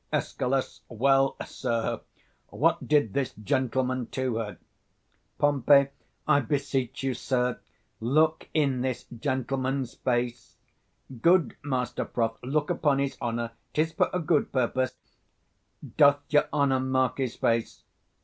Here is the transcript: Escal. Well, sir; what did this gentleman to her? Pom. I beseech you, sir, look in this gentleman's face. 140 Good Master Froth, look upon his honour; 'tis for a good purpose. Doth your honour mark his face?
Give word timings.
Escal. 0.11 0.79
Well, 0.89 1.35
sir; 1.45 2.01
what 2.47 2.87
did 2.87 3.13
this 3.13 3.33
gentleman 3.35 4.07
to 4.07 4.37
her? 4.37 4.57
Pom. 5.37 5.63
I 6.27 6.39
beseech 6.39 7.03
you, 7.03 7.13
sir, 7.13 7.59
look 7.99 8.49
in 8.51 8.81
this 8.81 9.03
gentleman's 9.15 9.93
face. 9.93 10.57
140 11.09 11.21
Good 11.21 11.55
Master 11.61 12.05
Froth, 12.05 12.39
look 12.41 12.71
upon 12.71 12.97
his 12.97 13.15
honour; 13.21 13.51
'tis 13.75 13.93
for 13.93 14.09
a 14.11 14.17
good 14.19 14.51
purpose. 14.51 14.95
Doth 15.97 16.21
your 16.29 16.49
honour 16.51 16.79
mark 16.79 17.19
his 17.19 17.35
face? 17.35 17.83